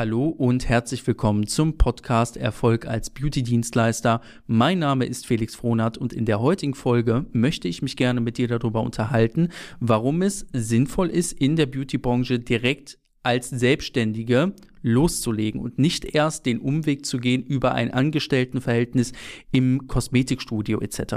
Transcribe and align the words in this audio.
Hallo 0.00 0.28
und 0.28 0.66
herzlich 0.66 1.06
willkommen 1.06 1.46
zum 1.46 1.76
Podcast 1.76 2.38
Erfolg 2.38 2.86
als 2.86 3.10
Beauty-Dienstleister. 3.10 4.22
Mein 4.46 4.78
Name 4.78 5.04
ist 5.04 5.26
Felix 5.26 5.54
Frohnert 5.54 5.98
und 5.98 6.14
in 6.14 6.24
der 6.24 6.40
heutigen 6.40 6.72
Folge 6.72 7.26
möchte 7.32 7.68
ich 7.68 7.82
mich 7.82 7.96
gerne 7.96 8.22
mit 8.22 8.38
dir 8.38 8.48
darüber 8.48 8.80
unterhalten, 8.80 9.50
warum 9.78 10.22
es 10.22 10.46
sinnvoll 10.54 11.08
ist, 11.08 11.34
in 11.34 11.54
der 11.54 11.66
Beauty-Branche 11.66 12.38
direkt 12.38 12.98
als 13.22 13.50
Selbstständige 13.50 14.54
loszulegen 14.80 15.60
und 15.60 15.78
nicht 15.78 16.06
erst 16.06 16.46
den 16.46 16.60
Umweg 16.60 17.04
zu 17.04 17.18
gehen 17.18 17.42
über 17.42 17.74
ein 17.74 17.92
Angestelltenverhältnis 17.92 19.12
im 19.52 19.86
Kosmetikstudio 19.86 20.80
etc. 20.80 21.16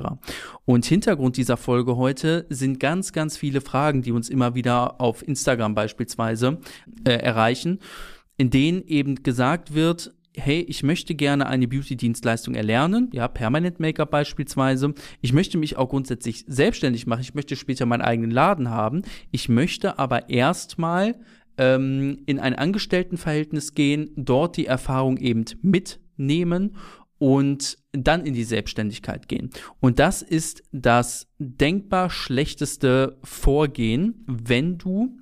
Und 0.65 0.83
Hintergrund 0.83 1.37
dieser 1.37 1.55
Folge 1.55 1.95
heute 1.95 2.45
sind 2.49 2.81
ganz, 2.81 3.13
ganz 3.13 3.37
viele 3.37 3.61
Fragen, 3.61 4.01
die 4.01 4.11
uns 4.11 4.27
immer 4.27 4.55
wieder 4.55 4.99
auf 4.99 5.25
Instagram 5.25 5.73
beispielsweise 5.73 6.59
äh, 7.05 7.11
erreichen 7.11 7.79
in 8.37 8.49
denen 8.49 8.83
eben 8.87 9.23
gesagt 9.23 9.73
wird, 9.73 10.13
hey, 10.35 10.61
ich 10.61 10.83
möchte 10.83 11.15
gerne 11.15 11.47
eine 11.47 11.67
Beauty-Dienstleistung 11.67 12.55
erlernen, 12.55 13.09
ja, 13.13 13.27
Permanent 13.27 13.79
Make-up 13.79 14.09
beispielsweise. 14.09 14.93
Ich 15.21 15.33
möchte 15.33 15.57
mich 15.57 15.77
auch 15.77 15.89
grundsätzlich 15.89 16.45
selbstständig 16.47 17.05
machen. 17.05 17.21
Ich 17.21 17.35
möchte 17.35 17.55
später 17.55 17.85
meinen 17.85 18.01
eigenen 18.01 18.31
Laden 18.31 18.69
haben. 18.69 19.03
Ich 19.31 19.49
möchte 19.49 19.99
aber 19.99 20.29
erstmal 20.29 21.15
ähm, 21.57 22.23
in 22.25 22.39
ein 22.39 22.55
Angestelltenverhältnis 22.55 23.73
gehen, 23.75 24.09
dort 24.15 24.57
die 24.57 24.65
Erfahrung 24.65 25.17
eben 25.17 25.45
mitnehmen 25.61 26.77
und 27.19 27.77
dann 27.91 28.25
in 28.25 28.33
die 28.33 28.43
Selbstständigkeit 28.43 29.27
gehen. 29.27 29.51
Und 29.79 29.99
das 29.99 30.21
ist 30.21 30.63
das 30.71 31.27
denkbar 31.37 32.09
schlechteste 32.09 33.17
Vorgehen, 33.23 34.25
wenn 34.27 34.77
du 34.77 35.17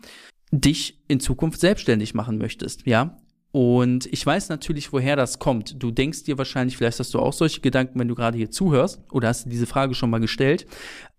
dich 0.52 1.00
in 1.08 1.20
Zukunft 1.20 1.60
selbstständig 1.60 2.14
machen 2.14 2.38
möchtest, 2.38 2.86
ja. 2.86 3.18
Und 3.52 4.06
ich 4.06 4.26
weiß 4.26 4.48
natürlich, 4.48 4.94
woher 4.94 5.18
das 5.18 5.40
kommt. 5.40 5.82
Du 5.82 5.92
denkst 5.92 6.24
dir 6.24 6.38
wahrscheinlich, 6.38 6.78
vielleicht 6.78 7.00
hast 7.00 7.14
du 7.14 7.20
auch 7.20 7.34
solche 7.34 7.60
Gedanken, 7.60 8.00
wenn 8.00 8.08
du 8.08 8.16
gerade 8.16 8.38
hier 8.38 8.50
zuhörst 8.50 9.02
oder 9.12 9.28
hast 9.28 9.46
du 9.46 9.50
diese 9.50 9.66
Frage 9.66 9.94
schon 9.94 10.10
mal 10.10 10.20
gestellt. 10.20 10.66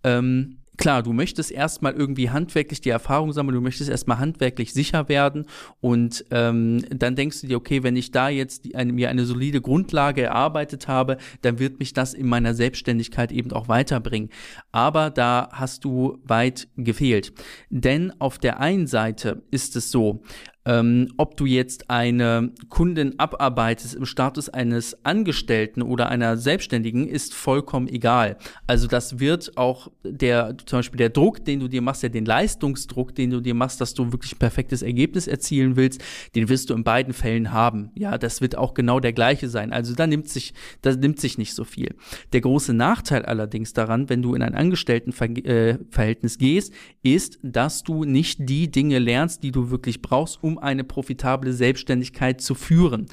Ähm, 0.03 0.62
klar, 0.77 1.03
du 1.03 1.13
möchtest 1.13 1.51
erstmal 1.51 1.93
irgendwie 1.93 2.31
handwerklich 2.31 2.81
die 2.81 2.91
Erfahrung 2.91 3.33
sammeln, 3.33 3.55
du 3.55 3.61
möchtest 3.61 3.91
erstmal 3.91 4.19
handwerklich 4.19 4.73
sicher 4.73 5.09
werden 5.09 5.47
und 5.81 6.25
ähm, 6.31 6.85
dann 6.91 7.15
denkst 7.17 7.43
du 7.43 7.47
dir, 7.47 7.57
okay, 7.57 7.83
wenn 7.83 7.97
ich 7.97 8.11
da 8.11 8.29
jetzt 8.29 8.65
die, 8.65 8.75
eine, 8.75 8.93
mir 8.93 9.11
eine 9.11 9.25
solide 9.25 9.61
Grundlage 9.61 10.23
erarbeitet 10.23 10.89
habe, 10.89 11.19
dann 11.43 11.59
wird 11.59 11.79
mich 11.79 11.93
das 11.93 12.15
in 12.15 12.27
meiner 12.27 12.55
Selbstständigkeit 12.55 13.33
eben 13.33 13.53
auch 13.53 13.69
weiterbringen. 13.69 14.31
Aber 14.73 15.11
da 15.11 15.49
hast 15.53 15.85
du 15.85 16.19
weit 16.25 16.69
gefehlt. 16.77 17.33
Denn 17.71 18.13
auf 18.19 18.39
der 18.39 18.61
einen 18.61 18.87
Seite 18.87 19.43
ist 19.51 19.77
es 19.77 19.91
so, 19.91 20.23
ähm, 20.65 21.09
ob 21.17 21.37
du 21.37 21.47
jetzt 21.47 21.91
eine 21.91 22.53
Kundin 22.69 23.19
abarbeitest 23.19 23.95
im 23.95 24.07
Status 24.07 24.49
eines 24.49 25.05
Angestellten 25.05 25.83
oder 25.83 26.09
einer 26.09 26.37
Selbstständigen, 26.37 27.09
ist 27.09 27.35
vollkommen 27.35 27.89
egal. 27.89 28.37
Also 28.67 28.87
das 28.87 29.19
wird 29.19 29.57
auch 29.57 29.91
der, 30.05 30.57
zum 30.67 30.79
Beispiel 30.79 30.99
der 30.99 31.11
Druck, 31.11 31.45
den 31.45 31.61
du 31.61 31.69
dir 31.69 31.83
machst, 31.83 32.03
ja 32.03 32.09
den 32.09 32.25
Leistungsdruck, 32.25 33.15
den 33.15 33.31
du 33.31 33.41
dir 33.41 33.55
machst, 33.55 33.81
dass 33.81 33.95
du 33.95 34.13
wirklich 34.13 34.35
ein 34.35 34.39
perfektes 34.39 34.83
Ergebnis 34.83 35.27
erzielen 35.27 35.77
willst, 35.77 36.03
den 36.35 36.49
wirst 36.49 36.71
du 36.71 36.75
in 36.75 36.85
beiden 36.85 37.13
Fällen 37.13 37.53
haben. 37.53 37.91
Ja, 37.95 38.19
das 38.19 38.41
wird 38.41 38.57
auch 38.57 38.75
genau 38.75 39.01
der 39.01 39.13
gleiche 39.13 39.49
sein. 39.49 39.73
Also 39.73 39.95
da 39.95 40.07
nimmt 40.07 40.29
sich, 40.29 40.55
da 40.83 40.95
nimmt 40.95 41.21
sich 41.21 41.39
nicht 41.39 41.55
so 41.55 41.65
viel. 41.65 41.95
Der 42.33 42.41
große 42.41 42.73
Nachteil 42.73 43.25
allerdings 43.25 43.73
daran, 43.73 44.09
wenn 44.09 44.23
du 44.23 44.35
in 44.35 44.43
ein 44.43 44.55
Angestelltenverhältnis 44.55 46.39
gehst, 46.39 46.73
ist, 47.03 47.39
dass 47.43 47.83
du 47.83 48.05
nicht 48.05 48.39
die 48.49 48.71
Dinge 48.71 48.99
lernst, 48.99 49.43
die 49.43 49.51
du 49.51 49.71
wirklich 49.71 50.03
brauchst, 50.03 50.43
um 50.43 50.52
um 50.53 50.59
eine 50.59 50.85
profitable 50.85 51.53
Selbstständigkeit 51.53 52.41
zu 52.41 52.55
führen. 52.55 53.07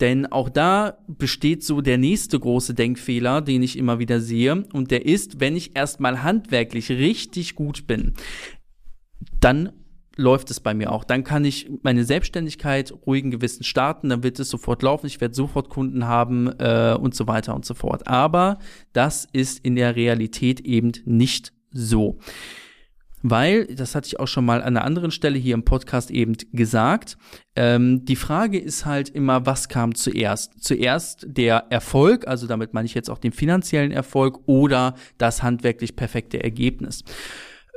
Denn 0.00 0.26
auch 0.26 0.48
da 0.48 0.98
besteht 1.06 1.62
so 1.62 1.82
der 1.82 1.98
nächste 1.98 2.40
große 2.40 2.74
Denkfehler, 2.74 3.42
den 3.42 3.62
ich 3.62 3.76
immer 3.76 3.98
wieder 3.98 4.20
sehe. 4.20 4.64
Und 4.72 4.90
der 4.90 5.04
ist, 5.04 5.40
wenn 5.40 5.56
ich 5.56 5.76
erstmal 5.76 6.22
handwerklich 6.22 6.90
richtig 6.90 7.54
gut 7.54 7.86
bin, 7.86 8.14
dann 9.40 9.72
läuft 10.16 10.50
es 10.50 10.60
bei 10.60 10.74
mir 10.74 10.90
auch. 10.90 11.04
Dann 11.04 11.22
kann 11.22 11.44
ich 11.44 11.70
meine 11.82 12.04
Selbstständigkeit 12.04 12.92
ruhigen 13.06 13.30
Gewissen 13.30 13.64
starten, 13.64 14.08
dann 14.08 14.22
wird 14.22 14.38
es 14.38 14.48
sofort 14.48 14.82
laufen, 14.82 15.06
ich 15.06 15.20
werde 15.20 15.34
sofort 15.34 15.68
Kunden 15.68 16.06
haben 16.06 16.48
äh, 16.58 16.96
und 16.98 17.14
so 17.14 17.26
weiter 17.26 17.54
und 17.54 17.64
so 17.64 17.74
fort. 17.74 18.06
Aber 18.06 18.58
das 18.92 19.26
ist 19.32 19.64
in 19.64 19.76
der 19.76 19.96
Realität 19.96 20.60
eben 20.60 20.92
nicht 21.04 21.52
so 21.72 22.18
weil, 23.22 23.66
das 23.66 23.94
hatte 23.94 24.06
ich 24.06 24.20
auch 24.20 24.28
schon 24.28 24.44
mal 24.44 24.62
an 24.62 24.76
einer 24.76 24.84
anderen 24.84 25.10
Stelle 25.10 25.38
hier 25.38 25.54
im 25.54 25.64
Podcast 25.64 26.10
eben 26.10 26.36
gesagt, 26.52 27.18
ähm, 27.56 28.04
die 28.04 28.16
Frage 28.16 28.58
ist 28.58 28.86
halt 28.86 29.08
immer, 29.08 29.46
was 29.46 29.68
kam 29.68 29.94
zuerst? 29.94 30.62
Zuerst 30.62 31.26
der 31.28 31.66
Erfolg, 31.70 32.26
also 32.26 32.46
damit 32.46 32.74
meine 32.74 32.86
ich 32.86 32.94
jetzt 32.94 33.10
auch 33.10 33.18
den 33.18 33.32
finanziellen 33.32 33.92
Erfolg 33.92 34.40
oder 34.46 34.94
das 35.18 35.42
handwerklich 35.42 35.96
perfekte 35.96 36.42
Ergebnis. 36.42 37.04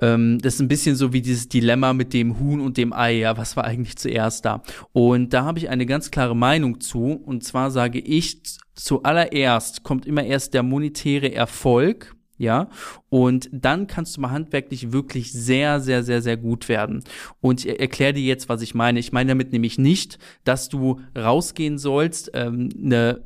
Ähm, 0.01 0.39
das 0.39 0.55
ist 0.55 0.59
ein 0.61 0.67
bisschen 0.67 0.95
so 0.95 1.13
wie 1.13 1.21
dieses 1.21 1.49
Dilemma 1.49 1.93
mit 1.93 2.13
dem 2.13 2.39
Huhn 2.39 2.59
und 2.59 2.77
dem 2.77 2.93
Ei, 2.93 3.19
ja, 3.19 3.37
was 3.37 3.55
war 3.55 3.65
eigentlich 3.65 3.97
zuerst 3.97 4.45
da? 4.45 4.63
Und 4.91 5.33
da 5.33 5.45
habe 5.45 5.59
ich 5.59 5.69
eine 5.69 5.85
ganz 5.85 6.11
klare 6.11 6.35
Meinung 6.35 6.81
zu, 6.81 7.13
und 7.13 7.43
zwar 7.43 7.71
sage 7.71 7.99
ich, 7.99 8.41
zuallererst 8.75 9.83
kommt 9.83 10.05
immer 10.05 10.23
erst 10.23 10.53
der 10.53 10.63
monetäre 10.63 11.33
Erfolg, 11.33 12.15
ja, 12.37 12.69
und 13.09 13.49
dann 13.51 13.87
kannst 13.87 14.17
du 14.17 14.21
mal 14.21 14.31
handwerklich 14.31 14.91
wirklich 14.91 15.31
sehr, 15.31 15.79
sehr, 15.79 16.03
sehr, 16.03 16.21
sehr 16.21 16.37
gut 16.37 16.67
werden. 16.67 17.03
Und 17.41 17.65
ich 17.65 17.79
erkläre 17.79 18.13
dir 18.13 18.23
jetzt, 18.23 18.49
was 18.49 18.61
ich 18.61 18.73
meine. 18.73 18.99
Ich 18.99 19.11
meine 19.11 19.29
damit 19.29 19.51
nämlich 19.51 19.77
nicht, 19.77 20.17
dass 20.43 20.67
du 20.67 20.99
rausgehen 21.17 21.77
sollst, 21.77 22.31
ähm, 22.33 22.69
eine 22.83 23.21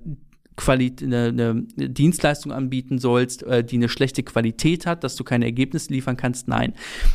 Qualität, 0.57 1.03
eine, 1.03 1.27
eine 1.27 1.89
Dienstleistung 1.89 2.51
anbieten 2.51 2.97
sollst, 2.97 3.43
äh, 3.43 3.63
die 3.63 3.77
eine 3.77 3.89
schlechte 3.89 4.23
Qualität 4.23 4.85
hat, 4.85 5.03
dass 5.03 5.15
du 5.15 5.23
keine 5.23 5.45
Ergebnisse 5.45 5.93
liefern 5.93 6.17
kannst. 6.17 6.47
Nein. 6.47 6.73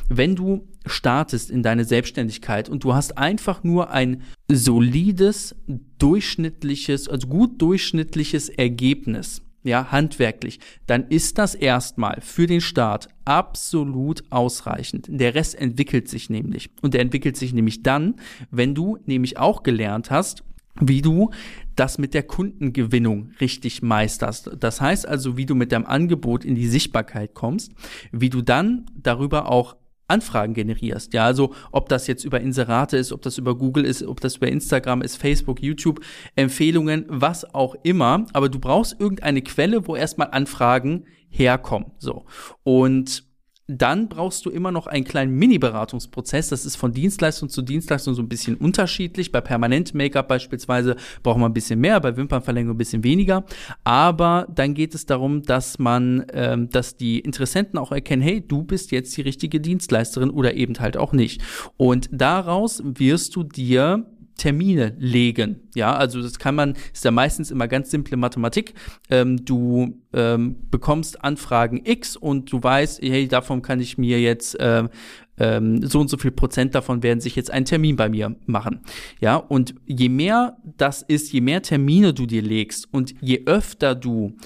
Wenn 0.08 0.36
du 0.36 0.66
startest 0.86 1.50
in 1.50 1.62
deine 1.62 1.84
Selbstständigkeit 1.84 2.68
und 2.68 2.84
du 2.84 2.94
hast 2.94 3.18
einfach 3.18 3.64
nur 3.64 3.90
ein 3.90 4.22
solides, 4.50 5.56
durchschnittliches, 5.98 7.08
also 7.08 7.26
gut 7.26 7.60
durchschnittliches 7.60 8.48
Ergebnis, 8.48 9.42
ja, 9.64 9.92
handwerklich, 9.92 10.58
dann 10.86 11.06
ist 11.08 11.38
das 11.38 11.54
erstmal 11.54 12.20
für 12.20 12.46
den 12.46 12.60
Start 12.60 13.08
absolut 13.24 14.24
ausreichend. 14.30 15.06
Der 15.08 15.34
Rest 15.34 15.54
entwickelt 15.54 16.08
sich 16.08 16.30
nämlich. 16.30 16.70
Und 16.82 16.94
der 16.94 17.00
entwickelt 17.00 17.36
sich 17.36 17.52
nämlich 17.52 17.82
dann, 17.82 18.16
wenn 18.50 18.74
du 18.74 18.98
nämlich 19.06 19.38
auch 19.38 19.62
gelernt 19.62 20.10
hast, 20.10 20.44
wie 20.80 21.02
du 21.02 21.30
das 21.76 21.98
mit 21.98 22.14
der 22.14 22.22
Kundengewinnung 22.22 23.30
richtig 23.40 23.82
meisterst. 23.82 24.50
Das 24.58 24.80
heißt 24.80 25.06
also, 25.06 25.36
wie 25.36 25.46
du 25.46 25.54
mit 25.54 25.72
deinem 25.72 25.86
Angebot 25.86 26.44
in 26.44 26.54
die 26.54 26.66
Sichtbarkeit 26.66 27.34
kommst, 27.34 27.72
wie 28.10 28.30
du 28.30 28.42
dann 28.42 28.86
darüber 28.94 29.50
auch 29.50 29.76
Anfragen 30.12 30.54
generierst. 30.54 31.12
Ja, 31.14 31.24
also 31.24 31.54
ob 31.72 31.88
das 31.88 32.06
jetzt 32.06 32.24
über 32.24 32.40
Inserate 32.40 32.96
ist, 32.96 33.12
ob 33.12 33.22
das 33.22 33.38
über 33.38 33.56
Google 33.56 33.84
ist, 33.84 34.02
ob 34.04 34.20
das 34.20 34.36
über 34.36 34.48
Instagram 34.48 35.02
ist, 35.02 35.16
Facebook, 35.16 35.62
YouTube, 35.62 36.00
Empfehlungen, 36.36 37.06
was 37.08 37.54
auch 37.54 37.74
immer. 37.82 38.26
Aber 38.32 38.48
du 38.48 38.58
brauchst 38.58 39.00
irgendeine 39.00 39.42
Quelle, 39.42 39.88
wo 39.88 39.96
erstmal 39.96 40.28
Anfragen 40.30 41.06
herkommen. 41.28 41.92
So. 41.98 42.26
Und 42.62 43.31
dann 43.78 44.08
brauchst 44.08 44.44
du 44.46 44.50
immer 44.50 44.72
noch 44.72 44.86
einen 44.86 45.04
kleinen 45.04 45.34
Mini-Beratungsprozess. 45.34 46.48
Das 46.48 46.66
ist 46.66 46.76
von 46.76 46.92
Dienstleistung 46.92 47.48
zu 47.48 47.62
Dienstleistung 47.62 48.14
so 48.14 48.22
ein 48.22 48.28
bisschen 48.28 48.56
unterschiedlich. 48.56 49.32
Bei 49.32 49.40
permanent 49.40 49.94
Make-up 49.94 50.28
beispielsweise 50.28 50.96
braucht 51.22 51.38
man 51.38 51.50
ein 51.50 51.54
bisschen 51.54 51.80
mehr, 51.80 52.00
bei 52.00 52.16
Wimpernverlängerung 52.16 52.74
ein 52.74 52.78
bisschen 52.78 53.04
weniger. 53.04 53.44
Aber 53.84 54.46
dann 54.54 54.74
geht 54.74 54.94
es 54.94 55.06
darum, 55.06 55.42
dass 55.42 55.78
man, 55.78 56.26
ähm, 56.32 56.70
dass 56.70 56.96
die 56.96 57.20
Interessenten 57.20 57.78
auch 57.78 57.92
erkennen, 57.92 58.22
hey, 58.22 58.46
du 58.46 58.62
bist 58.62 58.92
jetzt 58.92 59.16
die 59.16 59.22
richtige 59.22 59.60
Dienstleisterin 59.60 60.30
oder 60.30 60.54
eben 60.54 60.78
halt 60.78 60.96
auch 60.96 61.12
nicht. 61.12 61.42
Und 61.76 62.08
daraus 62.12 62.82
wirst 62.84 63.36
du 63.36 63.42
dir 63.42 64.06
Termine 64.36 64.94
legen. 64.98 65.68
Ja, 65.74 65.94
also 65.94 66.22
das 66.22 66.38
kann 66.38 66.54
man, 66.54 66.74
ist 66.92 67.04
ja 67.04 67.10
meistens 67.10 67.50
immer 67.50 67.68
ganz 67.68 67.90
simple 67.90 68.16
Mathematik. 68.16 68.74
Ähm, 69.10 69.44
du 69.44 70.00
ähm, 70.12 70.56
bekommst 70.70 71.22
Anfragen 71.24 71.82
X 71.84 72.16
und 72.16 72.52
du 72.52 72.62
weißt, 72.62 73.02
hey, 73.02 73.28
davon 73.28 73.62
kann 73.62 73.80
ich 73.80 73.98
mir 73.98 74.20
jetzt 74.20 74.56
ähm, 74.60 74.88
so 75.82 76.00
und 76.00 76.08
so 76.08 76.18
viel 76.18 76.30
Prozent 76.30 76.74
davon 76.74 77.02
werden 77.02 77.20
sich 77.20 77.34
jetzt 77.34 77.50
einen 77.50 77.64
Termin 77.64 77.96
bei 77.96 78.08
mir 78.08 78.36
machen. 78.46 78.80
Ja, 79.20 79.36
und 79.36 79.74
je 79.86 80.08
mehr 80.08 80.56
das 80.76 81.02
ist, 81.02 81.32
je 81.32 81.40
mehr 81.40 81.62
Termine 81.62 82.14
du 82.14 82.26
dir 82.26 82.42
legst 82.42 82.92
und 82.92 83.14
je 83.20 83.42
öfter 83.46 83.94
du 83.94 84.36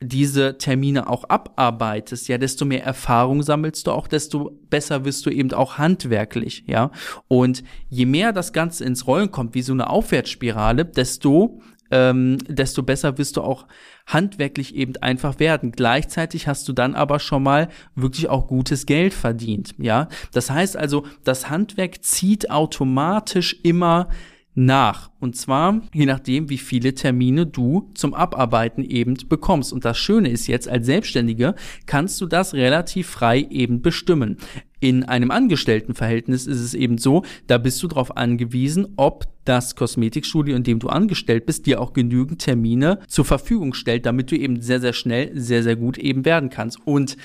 diese 0.00 0.58
Termine 0.58 1.08
auch 1.08 1.24
abarbeitest, 1.24 2.28
ja, 2.28 2.36
desto 2.36 2.64
mehr 2.64 2.84
Erfahrung 2.84 3.42
sammelst 3.42 3.86
du 3.86 3.92
auch, 3.92 4.08
desto 4.08 4.58
besser 4.68 5.04
wirst 5.04 5.24
du 5.24 5.30
eben 5.30 5.52
auch 5.52 5.78
handwerklich, 5.78 6.64
ja. 6.66 6.90
Und 7.28 7.64
je 7.88 8.04
mehr 8.04 8.32
das 8.32 8.52
Ganze 8.52 8.84
ins 8.84 9.06
Rollen 9.06 9.30
kommt, 9.30 9.54
wie 9.54 9.62
so 9.62 9.72
eine 9.72 9.88
Aufwärtsspirale, 9.88 10.84
desto 10.84 11.60
ähm, 11.90 12.38
desto 12.48 12.82
besser 12.82 13.16
wirst 13.16 13.36
du 13.36 13.42
auch 13.42 13.66
handwerklich 14.06 14.74
eben 14.74 14.96
einfach 14.96 15.38
werden. 15.38 15.72
Gleichzeitig 15.72 16.48
hast 16.48 16.66
du 16.68 16.72
dann 16.72 16.94
aber 16.94 17.20
schon 17.20 17.44
mal 17.44 17.68
wirklich 17.94 18.28
auch 18.28 18.48
gutes 18.48 18.86
Geld 18.86 19.14
verdient, 19.14 19.74
ja. 19.78 20.08
Das 20.32 20.50
heißt 20.50 20.76
also, 20.76 21.06
das 21.24 21.48
Handwerk 21.48 22.02
zieht 22.04 22.50
automatisch 22.50 23.56
immer 23.62 24.08
nach. 24.56 25.10
Und 25.20 25.36
zwar 25.36 25.82
je 25.92 26.06
nachdem, 26.06 26.48
wie 26.48 26.58
viele 26.58 26.94
Termine 26.94 27.46
du 27.46 27.90
zum 27.94 28.14
Abarbeiten 28.14 28.82
eben 28.82 29.14
bekommst. 29.28 29.72
Und 29.72 29.84
das 29.84 29.98
Schöne 29.98 30.30
ist 30.30 30.48
jetzt, 30.48 30.68
als 30.68 30.86
Selbstständige 30.86 31.54
kannst 31.84 32.20
du 32.20 32.26
das 32.26 32.54
relativ 32.54 33.06
frei 33.06 33.46
eben 33.50 33.82
bestimmen. 33.82 34.38
In 34.78 35.04
einem 35.04 35.30
Angestelltenverhältnis 35.30 36.46
ist 36.46 36.60
es 36.60 36.74
eben 36.74 36.98
so, 36.98 37.24
da 37.46 37.56
bist 37.56 37.82
du 37.82 37.88
darauf 37.88 38.16
angewiesen, 38.16 38.88
ob 38.96 39.24
das 39.46 39.74
Kosmetikstudio, 39.74 40.54
in 40.54 40.64
dem 40.64 40.80
du 40.80 40.88
angestellt 40.88 41.46
bist, 41.46 41.66
dir 41.66 41.80
auch 41.80 41.92
genügend 41.92 42.42
Termine 42.42 42.98
zur 43.06 43.24
Verfügung 43.24 43.74
stellt, 43.74 44.04
damit 44.04 44.30
du 44.30 44.36
eben 44.36 44.60
sehr, 44.60 44.80
sehr 44.80 44.92
schnell, 44.92 45.30
sehr, 45.34 45.62
sehr 45.62 45.76
gut 45.76 45.98
eben 45.98 46.24
werden 46.24 46.50
kannst. 46.50 46.78
Und 46.84 47.16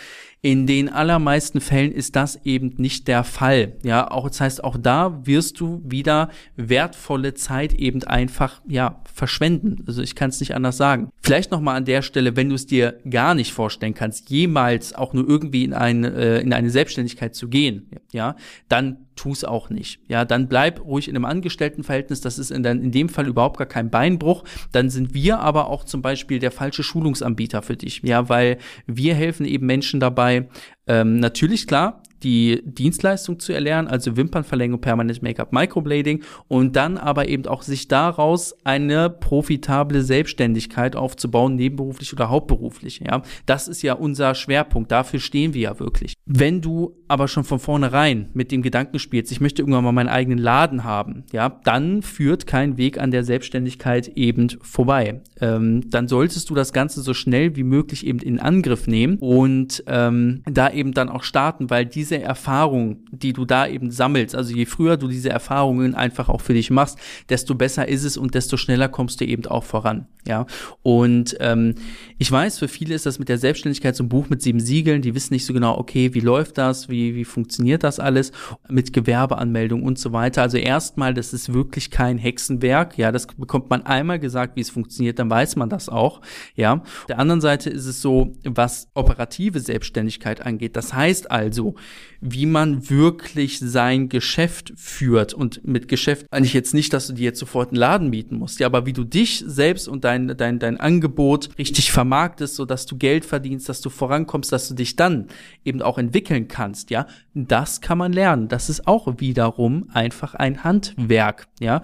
in 0.44 0.66
den 0.66 0.90
allermeisten 0.90 1.62
Fällen 1.62 1.92
ist 1.92 2.16
das 2.16 2.40
eben 2.46 2.74
nicht 2.78 3.08
der 3.08 3.24
Fall. 3.24 3.74
Ja, 3.84 4.10
auch 4.10 4.28
das 4.28 4.42
heißt, 4.42 4.64
auch 4.64 4.76
da 4.76 5.22
wirst 5.24 5.60
du 5.60 5.84
wieder 5.86 6.30
wertvolle 6.56 7.36
Zeit 7.36 7.76
eben 7.76 8.04
einfach 8.04 8.60
ja 8.68 9.02
verschwenden. 9.14 9.84
Also 9.86 10.02
ich 10.02 10.16
kann 10.16 10.32
es 10.32 10.40
nicht 10.40 10.56
anders 10.56 10.78
sagen. 10.78 11.10
Vielleicht 11.22 11.52
noch 11.52 11.62
mal 11.62 11.76
an 11.76 11.86
der 11.86 12.02
Stelle, 12.02 12.36
wenn 12.36 12.50
du 12.50 12.56
es 12.56 12.66
dir 12.66 13.00
gar 13.08 13.36
nicht 13.36 13.54
vorstellen 13.54 13.94
kannst, 13.94 14.32
jemals 14.32 14.96
auch 14.96 15.14
nur 15.14 15.30
irgendwie 15.30 15.64
in 15.64 15.74
eine 15.74 16.12
äh, 16.16 16.42
in 16.42 16.54
eine 16.54 16.72
Selbstständigkeit 16.72 17.36
zu 17.42 17.50
gehen, 17.50 17.90
ja, 18.12 18.36
dann 18.70 19.08
tu 19.16 19.32
es 19.32 19.44
auch 19.44 19.72
nicht. 19.72 20.00
Ja, 20.08 20.26
dann 20.26 20.48
bleib 20.48 20.86
ruhig 20.86 21.08
in 21.08 21.16
einem 21.16 21.26
Angestelltenverhältnis. 21.26 22.22
Das 22.22 22.38
ist 22.38 22.52
in, 22.52 22.64
in 22.64 22.92
dem 22.92 23.10
Fall 23.10 23.28
überhaupt 23.28 23.58
gar 23.58 23.66
kein 23.66 23.90
Beinbruch. 23.90 24.44
Dann 24.72 24.92
sind 24.92 25.16
wir 25.16 25.40
aber 25.40 25.70
auch 25.70 25.84
zum 25.84 26.04
Beispiel 26.04 26.38
der 26.38 26.52
falsche 26.52 26.84
Schulungsanbieter 26.84 27.64
für 27.64 27.76
dich. 27.76 28.02
Ja, 28.04 28.30
weil 28.30 28.60
wir 28.86 29.16
helfen 29.16 29.48
eben 29.48 29.66
Menschen 29.66 30.00
dabei, 30.00 30.50
ähm, 30.86 31.20
natürlich 31.20 31.66
klar, 31.66 32.04
die 32.24 32.62
Dienstleistung 32.66 33.40
zu 33.40 33.54
erlernen, 33.54 33.88
also 33.88 34.16
Wimpernverlängerung, 34.16 34.82
Permanent 34.82 35.22
Make-up, 35.24 35.52
Microblading 35.54 36.24
und 36.48 36.76
dann 36.76 36.98
aber 36.98 37.28
eben 37.28 37.46
auch 37.48 37.64
sich 37.64 37.88
daraus 37.88 38.56
eine 38.64 39.10
profitable 39.10 40.04
Selbstständigkeit 40.04 40.96
aufzubauen, 40.96 41.56
nebenberuflich 41.56 42.14
oder 42.14 42.30
hauptberuflich. 42.30 43.02
Ja, 43.06 43.24
das 43.46 43.68
ist 43.68 43.82
ja 43.82 43.94
unser 43.94 44.36
Schwerpunkt. 44.36 44.92
Dafür 44.92 45.20
stehen 45.20 45.54
wir 45.54 45.62
ja 45.62 45.80
wirklich. 45.80 46.14
Wenn 46.26 46.62
du 46.62 46.96
aber 47.12 47.28
schon 47.28 47.44
von 47.44 47.60
vornherein 47.60 48.30
mit 48.34 48.54
dem 48.54 48.62
Gedanken 48.62 48.98
spielst, 48.98 49.34
ich 49.34 49.42
möchte 49.42 49.62
irgendwann 49.62 49.84
mal 49.84 49.92
meinen 49.92 50.08
eigenen 50.08 50.40
Laden 50.40 50.86
haben, 50.86 51.26
ja, 51.34 51.60
dann 51.66 52.04
führt 52.04 52.48
kein 52.48 52.78
Weg 52.78 52.98
an 52.98 53.12
der 53.12 53.26
Selbstständigkeit 53.26 54.08
eben 54.16 54.48
vorbei. 54.62 55.22
Ähm, 55.42 55.90
dann 55.90 56.08
solltest 56.08 56.50
du 56.50 56.56
das 56.56 56.72
Ganze 56.72 57.02
so 57.02 57.14
schnell 57.14 57.58
wie 57.58 57.64
möglich 57.64 58.08
eben 58.08 58.20
in 58.20 58.40
Angriff 58.40 58.88
nehmen 58.88 59.18
und 59.18 59.84
ähm, 59.88 60.42
da 60.50 60.72
eben 60.72 60.94
dann 60.94 61.10
auch 61.10 61.24
starten, 61.24 61.70
weil 61.70 61.86
diese 61.86 62.22
Erfahrung, 62.22 63.02
die 63.12 63.34
du 63.34 63.44
da 63.44 63.68
eben 63.68 63.92
sammelst, 63.92 64.34
also 64.34 64.56
je 64.56 64.66
früher 64.66 64.96
du 64.96 65.10
diese 65.10 65.32
Erfahrungen 65.32 65.96
einfach 65.96 66.30
auch 66.30 66.40
für 66.40 66.54
dich 66.54 66.72
machst, 66.72 66.98
desto 67.28 67.56
besser 67.56 67.90
ist 67.90 68.06
es 68.06 68.16
und 68.16 68.36
desto 68.36 68.56
schneller 68.56 68.88
kommst 68.88 69.20
du 69.20 69.26
eben 69.26 69.46
auch 69.48 69.66
voran. 69.66 70.08
Ja, 70.26 70.46
und 70.84 71.36
ähm, 71.40 71.76
ich 72.20 72.32
weiß, 72.32 72.60
für 72.60 72.68
viele 72.68 72.94
ist 72.94 73.08
das 73.08 73.18
mit 73.18 73.28
der 73.28 73.40
Selbstständigkeit 73.40 73.96
so 73.96 74.04
ein 74.04 74.10
Buch 74.10 74.30
mit 74.30 74.42
sieben 74.44 74.60
Siegeln. 74.60 75.02
Die 75.02 75.16
wissen 75.16 75.34
nicht 75.34 75.48
so 75.48 75.54
genau, 75.54 75.78
okay, 75.80 76.14
wie 76.14 76.20
läuft 76.20 76.60
das, 76.60 76.90
wie 76.90 77.01
wie 77.16 77.26
funktioniert 77.26 77.84
das 77.84 78.00
alles 78.00 78.32
mit 78.70 78.94
Gewerbeanmeldung 78.94 79.84
und 79.84 80.00
so 80.00 80.14
weiter. 80.14 80.42
Also 80.42 80.58
erstmal, 80.58 81.14
das 81.14 81.34
ist 81.34 81.54
wirklich 81.54 81.92
kein 81.92 82.18
Hexenwerk. 82.18 82.98
Ja, 82.98 83.12
das 83.12 83.28
bekommt 83.28 83.70
man 83.70 83.86
einmal 83.86 84.20
gesagt, 84.20 84.56
wie 84.56 84.62
es 84.62 84.70
funktioniert, 84.70 85.20
dann 85.20 85.30
weiß 85.30 85.56
man 85.56 85.70
das 85.70 85.90
auch. 85.90 86.22
Ja, 86.56 86.74
Auf 86.74 87.06
der 87.08 87.20
anderen 87.20 87.42
Seite 87.42 87.70
ist 87.70 87.86
es 87.86 88.02
so, 88.02 88.34
was 88.44 88.88
operative 88.94 89.60
Selbstständigkeit 89.60 90.46
angeht. 90.46 90.76
Das 90.76 90.94
heißt 90.94 91.32
also, 91.32 91.76
wie 92.22 92.46
man 92.46 92.90
wirklich 92.90 93.60
sein 93.60 94.08
Geschäft 94.08 94.74
führt. 94.76 95.34
Und 95.34 95.66
mit 95.66 95.88
Geschäft 95.88 96.28
meine 96.32 96.46
ich 96.46 96.54
jetzt 96.54 96.74
nicht, 96.74 96.94
dass 96.94 97.08
du 97.08 97.14
dir 97.14 97.24
jetzt 97.24 97.40
sofort 97.40 97.70
einen 97.70 97.78
Laden 97.78 98.10
mieten 98.10 98.38
musst, 98.38 98.60
ja, 98.60 98.68
aber 98.68 98.86
wie 98.86 98.94
du 98.94 99.04
dich 99.04 99.44
selbst 99.46 99.88
und 99.88 100.04
dein, 100.04 100.38
dein, 100.38 100.60
dein 100.60 100.80
Angebot 100.80 101.50
richtig 101.58 101.92
vermarktest, 101.92 102.56
so 102.56 102.66
dass 102.66 102.86
du 102.86 102.96
Geld 102.98 103.26
verdienst, 103.26 103.68
dass 103.68 103.82
du 103.82 103.90
vorankommst, 103.90 104.52
dass 104.52 104.68
du 104.68 104.76
dich 104.76 104.96
dann 104.96 105.28
eben 105.66 105.82
auch 105.82 105.98
entwickeln 105.98 106.48
kannst, 106.48 106.91
ja, 106.92 107.08
das 107.34 107.82
kann 107.82 107.98
man 107.98 108.14
lernen. 108.14 108.50
Das 108.50 108.70
ist 108.70 108.86
auch 108.86 109.20
wiederum 109.20 109.90
einfach 109.94 110.36
ein 110.36 110.64
Handwerk, 110.64 111.48
ja. 111.60 111.82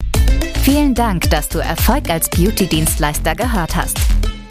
Vielen 0.63 0.95
Dank, 0.95 1.29
dass 1.29 1.49
du 1.49 1.59
Erfolg 1.59 2.09
als 2.09 2.29
Beauty-Dienstleister 2.29 3.35
gehört 3.35 3.75
hast. 3.75 3.99